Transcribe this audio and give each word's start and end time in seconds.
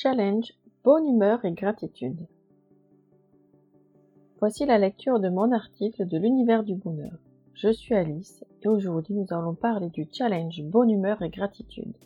Challenge, 0.00 0.52
bonne 0.84 1.08
humeur 1.08 1.44
et 1.44 1.50
gratitude. 1.50 2.28
Voici 4.38 4.64
la 4.64 4.78
lecture 4.78 5.18
de 5.18 5.28
mon 5.28 5.50
article 5.50 6.06
de 6.06 6.16
l'univers 6.16 6.62
du 6.62 6.76
bonheur. 6.76 7.18
Je 7.54 7.72
suis 7.72 7.96
Alice 7.96 8.44
et 8.62 8.68
aujourd'hui 8.68 9.14
nous 9.14 9.26
allons 9.30 9.56
parler 9.56 9.88
du 9.88 10.06
challenge 10.12 10.62
bonne 10.62 10.90
humeur 10.90 11.20
et 11.22 11.30
gratitude. 11.30 11.96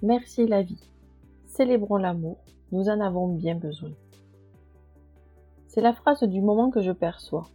Merci 0.00 0.46
la 0.46 0.62
vie. 0.62 0.88
Célébrons 1.44 1.98
l'amour, 1.98 2.38
nous 2.72 2.88
en 2.88 2.98
avons 3.00 3.28
bien 3.28 3.56
besoin. 3.56 3.92
C'est 5.66 5.82
la 5.82 5.92
phrase 5.92 6.22
du 6.22 6.40
moment 6.40 6.70
que 6.70 6.80
je 6.80 6.92
perçois, 6.92 7.46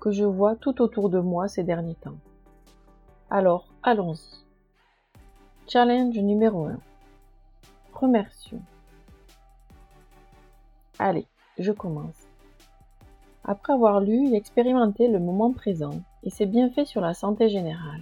que 0.00 0.12
je 0.12 0.24
vois 0.24 0.56
tout 0.56 0.80
autour 0.80 1.10
de 1.10 1.20
moi 1.20 1.46
ces 1.46 1.62
derniers 1.62 1.96
temps. 1.96 2.16
Alors, 3.30 3.68
allons-y. 3.82 4.42
Challenge 5.66 6.16
numéro 6.16 6.64
1. 6.64 6.78
Remercions. 7.92 8.62
Allez, 10.98 11.26
je 11.58 11.70
commence. 11.72 12.26
Après 13.44 13.74
avoir 13.74 14.00
lu 14.00 14.30
et 14.30 14.34
expérimenté 14.34 15.08
le 15.08 15.18
moment 15.18 15.52
présent 15.52 16.00
et 16.22 16.30
ses 16.30 16.46
bienfaits 16.46 16.86
sur 16.86 17.02
la 17.02 17.12
santé 17.12 17.50
générale, 17.50 18.00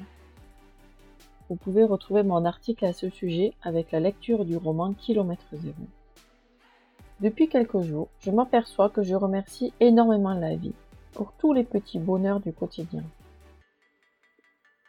vous 1.49 1.57
pouvez 1.57 1.83
retrouver 1.83 2.23
mon 2.23 2.45
article 2.45 2.85
à 2.85 2.93
ce 2.93 3.11
sujet 3.11 3.53
avec 3.63 3.91
la 3.91 3.99
lecture 3.99 4.45
du 4.45 4.57
roman 4.57 4.93
Kilomètre 4.93 5.47
zéro. 5.55 5.75
Depuis 7.21 7.49
quelques 7.49 7.81
jours, 7.81 8.07
je 8.21 8.31
m'aperçois 8.31 8.91
que 8.91 9.03
je 9.03 9.17
remercie 9.17 9.73
énormément 9.81 10.35
la 10.35 10.55
vie 10.55 10.75
pour 11.15 11.33
tous 11.33 11.53
les 11.53 11.65
petits 11.65 11.99
bonheurs 11.99 12.39
du 12.39 12.53
quotidien. 12.53 13.03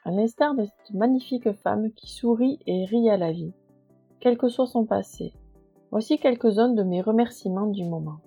À 0.07 0.11
l'instar 0.11 0.55
de 0.55 0.63
cette 0.63 0.93
magnifique 0.93 1.51
femme 1.51 1.91
qui 1.91 2.09
sourit 2.09 2.59
et 2.65 2.85
rit 2.85 3.09
à 3.09 3.17
la 3.17 3.33
vie, 3.33 3.51
quel 4.21 4.37
que 4.37 4.47
soit 4.47 4.65
son 4.65 4.85
passé, 4.85 5.33
voici 5.91 6.17
quelques-uns 6.17 6.69
de 6.69 6.81
mes 6.81 7.01
remerciements 7.01 7.67
du 7.67 7.83
moment. 7.83 8.19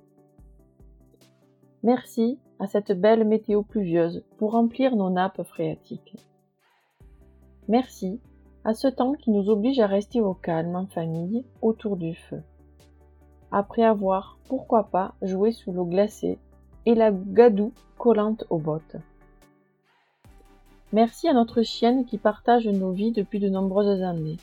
Merci 1.82 2.38
à 2.58 2.66
cette 2.66 2.92
belle 2.92 3.24
météo 3.24 3.62
pluvieuse 3.62 4.22
pour 4.36 4.52
remplir 4.52 4.94
nos 4.94 5.08
nappes 5.08 5.42
phréatiques. 5.42 6.18
Merci 7.66 8.20
à 8.64 8.74
ce 8.74 8.88
temps 8.88 9.14
qui 9.14 9.30
nous 9.30 9.48
oblige 9.48 9.80
à 9.80 9.86
rester 9.86 10.20
au 10.20 10.34
calme 10.34 10.76
en 10.76 10.86
famille 10.86 11.46
autour 11.62 11.96
du 11.96 12.14
feu. 12.14 12.42
Après 13.52 13.84
avoir, 13.84 14.38
pourquoi 14.50 14.90
pas, 14.90 15.14
joué 15.22 15.50
sous 15.50 15.72
l'eau 15.72 15.86
glacée 15.86 16.38
et 16.84 16.94
la 16.94 17.10
gadoue 17.10 17.72
collante 17.96 18.44
aux 18.50 18.58
bottes. 18.58 18.98
Merci 20.92 21.28
à 21.28 21.32
notre 21.32 21.62
chienne 21.62 22.04
qui 22.04 22.18
partage 22.18 22.66
nos 22.66 22.90
vies 22.90 23.12
depuis 23.12 23.38
de 23.38 23.48
nombreuses 23.48 24.02
années 24.02 24.38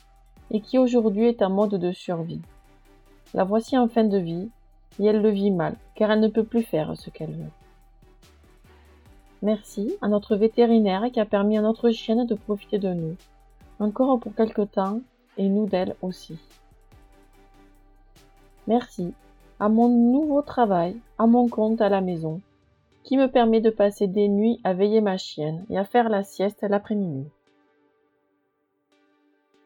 et 0.50 0.62
qui 0.62 0.78
aujourd'hui 0.78 1.26
est 1.26 1.42
en 1.42 1.50
mode 1.50 1.76
de 1.76 1.92
survie. 1.92 2.42
La 3.34 3.44
voici 3.44 3.78
en 3.78 3.90
fin 3.90 4.06
de 4.06 4.18
vie 4.18 4.50
et 4.98 5.06
elle 5.06 5.22
le 5.22 5.30
vit 5.30 5.52
mal 5.52 5.76
car 5.96 6.10
elle 6.10 6.22
ne 6.22 6.30
peut 6.30 6.46
plus 6.46 6.64
faire 6.64 6.96
ce 6.96 7.10
qu'elle 7.10 7.34
veut. 7.34 7.52
Merci 9.42 9.94
à 10.02 10.08
notre 10.08 10.38
vétérinaire 10.38 11.04
qui 11.12 11.20
a 11.20 11.26
permis 11.26 11.58
à 11.58 11.62
notre 11.62 11.92
chienne 11.92 12.26
de 12.26 12.36
profiter 12.36 12.80
de 12.80 12.94
nous, 12.94 13.16
encore 13.80 14.18
pour 14.18 14.34
quelque 14.34 14.62
temps 14.62 15.02
et 15.38 15.50
nous 15.50 15.66
d'elle 15.66 15.98
aussi. 16.02 16.40
Merci 18.68 19.14
à 19.60 19.68
mon 19.68 19.90
nouveau 19.90 20.42
travail, 20.42 20.96
à 21.18 21.28
mon 21.28 21.50
compte 21.50 21.82
à 21.82 21.90
la 21.90 22.00
maison, 22.00 22.40
qui 23.08 23.16
me 23.16 23.32
permet 23.32 23.62
de 23.62 23.70
passer 23.70 24.08
des 24.08 24.28
nuits 24.28 24.60
à 24.66 24.74
veiller 24.74 25.00
ma 25.00 25.16
chienne 25.16 25.66
et 25.70 25.78
à 25.78 25.86
faire 25.86 26.10
la 26.10 26.24
sieste 26.24 26.66
l'après-midi. 26.68 27.26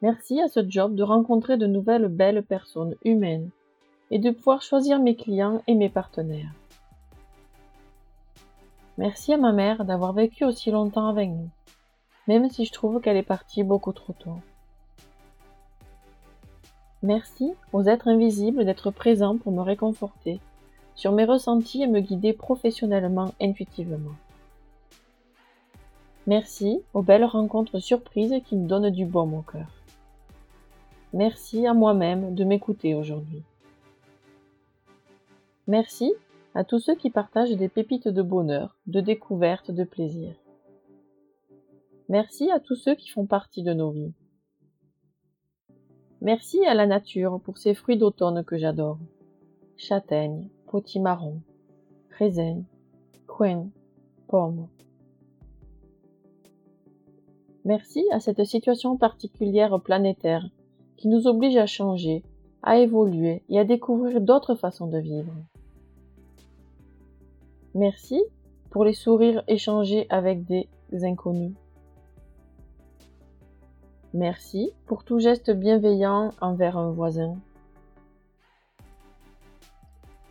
Merci 0.03 0.39
à 0.39 0.47
ce 0.47 0.59
job 0.69 0.93
de 0.93 1.01
rencontrer 1.01 1.57
de 1.57 1.65
nouvelles 1.65 2.07
belles 2.07 2.43
personnes 2.43 2.93
humaines 3.03 3.49
et 4.11 4.19
de 4.19 4.29
pouvoir 4.29 4.61
choisir 4.61 4.99
mes 4.99 5.15
clients 5.15 5.63
et 5.65 5.73
mes 5.73 5.89
partenaires. 5.89 6.53
Merci 8.99 9.33
à 9.33 9.37
ma 9.37 9.53
mère 9.53 9.85
d'avoir 9.85 10.13
vécu 10.13 10.45
aussi 10.45 10.69
longtemps 10.69 11.07
avec 11.07 11.31
nous, 11.31 11.49
même 12.27 12.47
si 12.47 12.65
je 12.65 12.71
trouve 12.71 13.01
qu'elle 13.01 13.17
est 13.17 13.23
partie 13.23 13.63
beaucoup 13.63 13.91
trop 13.91 14.13
tôt. 14.13 14.37
Merci 17.01 17.55
aux 17.73 17.81
êtres 17.85 18.07
invisibles 18.07 18.65
d'être 18.65 18.91
présents 18.91 19.39
pour 19.39 19.51
me 19.51 19.63
réconforter 19.63 20.39
sur 21.01 21.13
mes 21.13 21.25
ressentis 21.25 21.81
et 21.81 21.87
me 21.87 21.99
guider 21.99 22.31
professionnellement 22.31 23.33
intuitivement. 23.41 24.13
Merci 26.27 26.83
aux 26.93 27.01
belles 27.01 27.25
rencontres 27.25 27.79
surprises 27.79 28.35
qui 28.45 28.55
me 28.55 28.67
donnent 28.67 28.91
du 28.91 29.07
baume 29.07 29.33
au 29.33 29.41
cœur. 29.41 29.71
Merci 31.11 31.65
à 31.65 31.73
moi-même 31.73 32.35
de 32.35 32.43
m'écouter 32.43 32.93
aujourd'hui. 32.93 33.41
Merci 35.65 36.13
à 36.53 36.63
tous 36.63 36.77
ceux 36.77 36.93
qui 36.93 37.09
partagent 37.09 37.57
des 37.57 37.67
pépites 37.67 38.07
de 38.07 38.21
bonheur, 38.21 38.77
de 38.85 39.01
découverte, 39.01 39.71
de 39.71 39.83
plaisir. 39.83 40.35
Merci 42.09 42.51
à 42.51 42.59
tous 42.59 42.75
ceux 42.75 42.93
qui 42.93 43.09
font 43.09 43.25
partie 43.25 43.63
de 43.63 43.73
nos 43.73 43.89
vies. 43.89 44.13
Merci 46.21 46.63
à 46.67 46.75
la 46.75 46.85
nature 46.85 47.41
pour 47.41 47.57
ces 47.57 47.73
fruits 47.73 47.97
d'automne 47.97 48.43
que 48.43 48.59
j'adore. 48.59 48.99
Châtaigne, 49.77 50.47
raisin, 52.17 52.63
pomme. 54.27 54.67
Merci 57.65 58.05
à 58.11 58.19
cette 58.19 58.43
situation 58.45 58.97
particulière 58.97 59.79
planétaire 59.79 60.47
qui 60.97 61.07
nous 61.07 61.27
oblige 61.27 61.57
à 61.57 61.65
changer, 61.65 62.23
à 62.63 62.77
évoluer 62.77 63.43
et 63.49 63.59
à 63.59 63.65
découvrir 63.65 64.21
d'autres 64.21 64.55
façons 64.55 64.87
de 64.87 64.97
vivre. 64.97 65.33
Merci 67.73 68.21
pour 68.69 68.85
les 68.85 68.93
sourires 68.93 69.43
échangés 69.47 70.05
avec 70.09 70.45
des 70.45 70.67
inconnus. 71.03 71.53
Merci 74.13 74.71
pour 74.85 75.03
tout 75.03 75.19
geste 75.19 75.51
bienveillant 75.51 76.31
envers 76.41 76.77
un 76.77 76.91
voisin. 76.91 77.37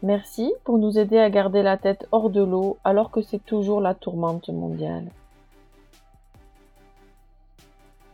Merci 0.02 0.50
pour 0.64 0.78
nous 0.78 0.98
aider 0.98 1.18
à 1.18 1.28
garder 1.28 1.62
la 1.62 1.76
tête 1.76 2.08
hors 2.10 2.30
de 2.30 2.42
l'eau 2.42 2.78
alors 2.84 3.10
que 3.10 3.20
c'est 3.20 3.44
toujours 3.44 3.82
la 3.82 3.94
tourmente 3.94 4.48
mondiale. 4.48 5.10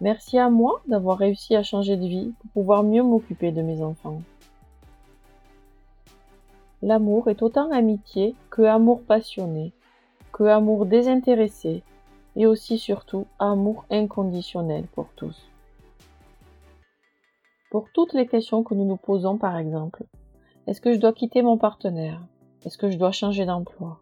Merci 0.01 0.37
à 0.37 0.51
moi 0.51 0.83
d'avoir 0.89 1.17
réussi 1.17 1.55
à 1.55 1.63
changer 1.63 1.97
de 1.97 2.07
vie 2.07 2.35
pour 2.41 2.51
pouvoir 2.51 2.83
mieux 2.83 3.05
m'occuper 3.05 3.53
de 3.53 3.63
mes 3.63 3.83
enfants. 3.83 4.21
L'amour 6.83 7.31
est 7.31 7.41
autant 7.41 7.71
amitié 7.71 8.35
que 8.51 8.63
amour 8.63 9.03
passionné, 9.03 9.73
que 10.33 10.43
amour 10.43 10.87
désintéressé 10.87 11.85
et 12.35 12.47
aussi 12.47 12.79
surtout 12.79 13.27
amour 13.39 13.85
inconditionnel 13.91 14.87
pour 14.93 15.07
tous. 15.15 15.49
Pour 17.71 17.89
toutes 17.93 18.13
les 18.13 18.27
questions 18.27 18.65
que 18.65 18.75
nous 18.75 18.85
nous 18.85 18.97
posons 18.97 19.39
par 19.39 19.57
exemple, 19.57 20.05
est-ce 20.67 20.81
que 20.81 20.93
je 20.93 20.99
dois 20.99 21.13
quitter 21.13 21.43
mon 21.43 21.59
partenaire? 21.59 22.21
Est-ce 22.65 22.77
que 22.77 22.91
je 22.91 22.99
dois 22.99 23.13
changer 23.13 23.47
d'emploi? 23.47 24.01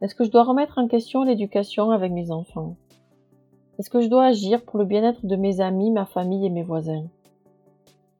Est-ce 0.00 0.14
que 0.14 0.22
je 0.22 0.30
dois 0.30 0.44
remettre 0.44 0.78
en 0.78 0.86
question 0.86 1.24
l'éducation 1.24 1.90
avec 1.90 2.12
mes 2.12 2.30
enfants? 2.30 2.76
Est-ce 3.78 3.90
que 3.90 4.00
je 4.00 4.08
dois 4.08 4.26
agir 4.26 4.62
pour 4.62 4.78
le 4.78 4.84
bien-être 4.84 5.26
de 5.26 5.34
mes 5.34 5.60
amis, 5.60 5.90
ma 5.90 6.06
famille 6.06 6.46
et 6.46 6.50
mes 6.50 6.62
voisins? 6.62 7.06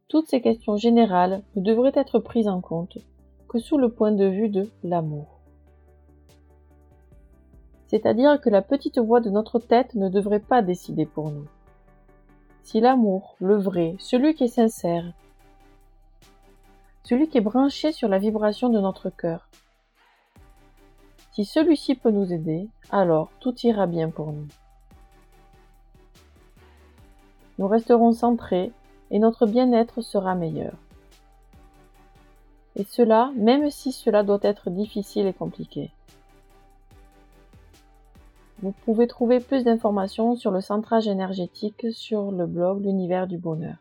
Toutes 0.08 0.26
ces 0.26 0.40
questions 0.40 0.76
générales 0.76 1.42
ne 1.54 1.62
devraient 1.62 1.92
être 1.94 2.18
prises 2.18 2.48
en 2.48 2.60
compte 2.60 2.98
que 3.48 3.60
sous 3.60 3.78
le 3.78 3.90
point 3.90 4.10
de 4.10 4.26
vue 4.26 4.48
de 4.48 4.68
l'amour. 4.82 5.38
C'est-à-dire 7.86 8.40
que 8.40 8.50
la 8.50 8.62
petite 8.62 8.98
voix 8.98 9.20
de 9.20 9.30
notre 9.30 9.60
tête 9.60 9.94
ne 9.94 10.08
devrait 10.08 10.40
pas 10.40 10.62
décider 10.62 11.06
pour 11.06 11.30
nous. 11.30 11.46
Si 12.64 12.80
l'amour, 12.80 13.36
le 13.38 13.56
vrai, 13.56 13.94
celui 14.00 14.34
qui 14.34 14.44
est 14.44 14.48
sincère, 14.48 15.12
celui 17.08 17.28
qui 17.30 17.38
est 17.38 17.40
branché 17.40 17.90
sur 17.90 18.06
la 18.06 18.18
vibration 18.18 18.68
de 18.68 18.78
notre 18.78 19.08
cœur. 19.08 19.48
Si 21.32 21.46
celui-ci 21.46 21.94
peut 21.94 22.10
nous 22.10 22.34
aider, 22.34 22.68
alors 22.90 23.30
tout 23.40 23.54
ira 23.62 23.86
bien 23.86 24.10
pour 24.10 24.30
nous. 24.30 24.46
Nous 27.58 27.66
resterons 27.66 28.12
centrés 28.12 28.72
et 29.10 29.18
notre 29.18 29.46
bien-être 29.46 30.02
sera 30.02 30.34
meilleur. 30.34 30.74
Et 32.76 32.84
cela, 32.84 33.32
même 33.36 33.70
si 33.70 33.90
cela 33.90 34.22
doit 34.22 34.40
être 34.42 34.68
difficile 34.68 35.26
et 35.26 35.32
compliqué. 35.32 35.90
Vous 38.60 38.72
pouvez 38.84 39.06
trouver 39.06 39.40
plus 39.40 39.64
d'informations 39.64 40.36
sur 40.36 40.50
le 40.50 40.60
centrage 40.60 41.08
énergétique 41.08 41.86
sur 41.90 42.32
le 42.32 42.44
blog 42.44 42.82
L'univers 42.82 43.26
du 43.26 43.38
bonheur. 43.38 43.76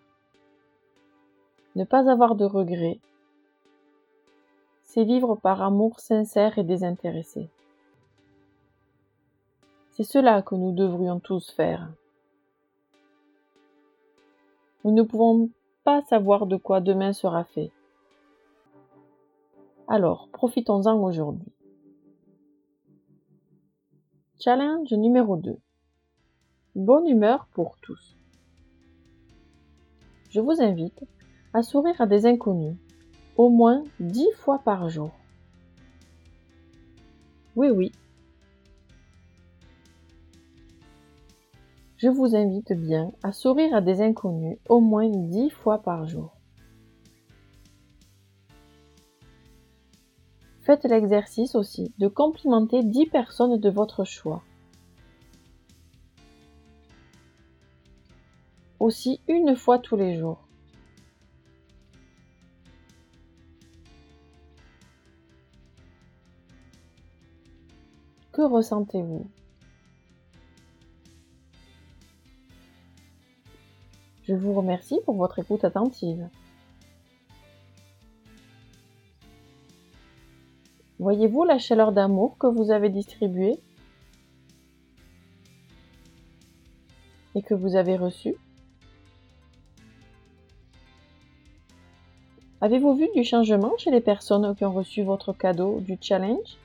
Ne 1.75 1.83
pas 1.83 2.09
avoir 2.09 2.35
de 2.35 2.45
regrets 2.45 3.01
c'est 4.87 5.03
vivre 5.03 5.35
par 5.35 5.61
amour 5.61 5.99
sincère 5.99 6.57
et 6.57 6.63
désintéressé. 6.63 7.49
C'est 9.91 10.05
cela 10.05 10.41
que 10.41 10.55
nous 10.55 10.71
devrions 10.71 11.19
tous 11.19 11.51
faire. 11.51 11.91
Nous 14.85 14.91
ne 14.91 15.03
pouvons 15.03 15.49
pas 15.83 16.01
savoir 16.03 16.45
de 16.47 16.55
quoi 16.55 16.79
demain 16.79 17.11
sera 17.11 17.43
fait. 17.43 17.69
Alors, 19.89 20.29
profitons-en 20.29 20.97
aujourd'hui. 21.03 21.51
Challenge 24.39 24.93
numéro 24.93 25.35
2. 25.35 25.57
Bonne 26.75 27.07
humeur 27.07 27.47
pour 27.51 27.75
tous. 27.81 28.15
Je 30.29 30.39
vous 30.39 30.61
invite 30.61 31.03
à 31.53 31.61
sourire 31.61 31.99
à 31.99 32.05
des 32.05 32.25
inconnus, 32.25 32.77
au 33.37 33.49
moins 33.49 33.83
dix 33.99 34.31
fois 34.37 34.59
par 34.59 34.89
jour. 34.89 35.11
Oui, 37.55 37.69
oui. 37.69 37.91
Je 41.97 42.09
vous 42.09 42.35
invite 42.35 42.73
bien 42.73 43.11
à 43.23 43.31
sourire 43.31 43.73
à 43.73 43.81
des 43.81 44.01
inconnus 44.01 44.57
au 44.69 44.79
moins 44.81 45.09
dix 45.09 45.49
fois 45.49 45.79
par 45.79 46.05
jour. 46.05 46.35
Faites 50.61 50.83
l'exercice 50.83 51.55
aussi 51.55 51.93
de 51.97 52.07
complimenter 52.07 52.83
10 52.83 53.05
personnes 53.05 53.57
de 53.57 53.69
votre 53.69 54.03
choix. 54.03 54.43
Aussi 58.79 59.21
une 59.27 59.55
fois 59.55 59.79
tous 59.79 59.95
les 59.95 60.17
jours. 60.19 60.46
Que 68.37 68.43
ressentez-vous? 68.43 69.25
Je 74.25 74.35
vous 74.35 74.53
remercie 74.53 74.99
pour 75.05 75.15
votre 75.15 75.39
écoute 75.39 75.65
attentive. 75.65 76.29
Voyez-vous 80.99 81.45
la 81.45 81.57
chaleur 81.57 81.91
d'amour 81.91 82.37
que 82.37 82.45
vous 82.45 82.69
avez 82.69 82.89
distribuée? 82.89 83.59
Et 87.33 87.41
que 87.41 87.55
vous 87.55 87.75
avez 87.75 87.97
reçue? 87.97 88.35
Avez-vous 92.61 92.93
vu 92.97 93.07
du 93.15 93.23
changement 93.23 93.75
chez 93.79 93.89
les 93.89 94.01
personnes 94.01 94.55
qui 94.55 94.63
ont 94.63 94.73
reçu 94.73 95.01
votre 95.01 95.33
cadeau 95.33 95.79
du 95.79 95.97
challenge? 95.99 96.59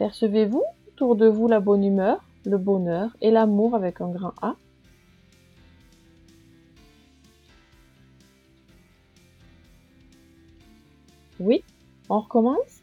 Percevez-vous 0.00 0.64
autour 0.88 1.14
de 1.14 1.26
vous 1.26 1.46
la 1.46 1.60
bonne 1.60 1.84
humeur, 1.84 2.24
le 2.46 2.56
bonheur 2.56 3.14
et 3.20 3.30
l'amour 3.30 3.74
avec 3.74 4.00
un 4.00 4.08
grand 4.08 4.32
A? 4.40 4.56
Oui, 11.38 11.62
on 12.08 12.20
recommence? 12.20 12.80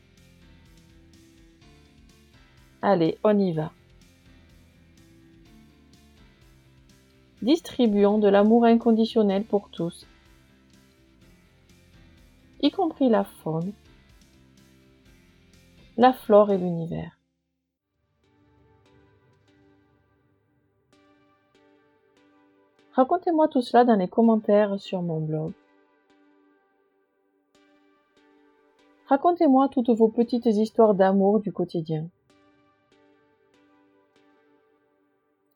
Allez, 2.83 3.17
on 3.23 3.39
y 3.39 3.51
va. 3.51 3.71
Distribuons 7.41 8.19
de 8.19 8.27
l'amour 8.27 8.63
inconditionnel 8.63 9.43
pour 9.43 9.69
tous, 9.71 10.05
y 12.61 12.69
compris 12.69 13.09
la 13.09 13.23
faune, 13.23 13.73
la 15.97 16.13
flore 16.13 16.51
et 16.51 16.59
l'univers. 16.59 17.17
Racontez-moi 22.93 23.47
tout 23.47 23.61
cela 23.61 23.83
dans 23.83 23.95
les 23.95 24.07
commentaires 24.07 24.79
sur 24.79 25.01
mon 25.01 25.19
blog. 25.19 25.53
Racontez-moi 29.07 29.69
toutes 29.69 29.89
vos 29.89 30.09
petites 30.09 30.45
histoires 30.45 30.93
d'amour 30.93 31.39
du 31.39 31.51
quotidien. 31.51 32.07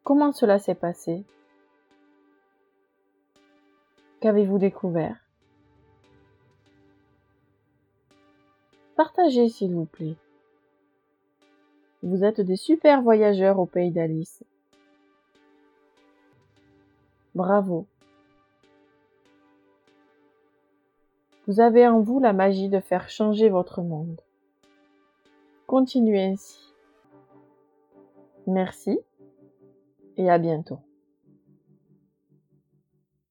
Comment 0.03 0.31
cela 0.31 0.57
s'est 0.57 0.75
passé? 0.75 1.23
Qu'avez-vous 4.21 4.57
découvert? 4.57 5.17
Partagez 8.95 9.49
s'il 9.49 9.73
vous 9.73 9.85
plaît. 9.85 10.15
Vous 12.03 12.23
êtes 12.23 12.41
des 12.41 12.55
super 12.55 13.01
voyageurs 13.01 13.59
au 13.59 13.65
pays 13.65 13.91
d'Alice. 13.91 14.43
Bravo. 17.35 17.85
Vous 21.47 21.59
avez 21.59 21.87
en 21.87 22.01
vous 22.01 22.19
la 22.19 22.33
magie 22.33 22.69
de 22.69 22.79
faire 22.79 23.09
changer 23.09 23.49
votre 23.49 23.81
monde. 23.81 24.21
Continuez 25.67 26.23
ainsi. 26.23 26.73
Merci 28.47 28.99
et 30.17 30.29
à 30.29 30.37
bientôt. 30.37 30.79